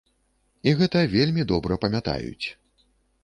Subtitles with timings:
[0.69, 2.47] І гэта вельмі добра памятаюць.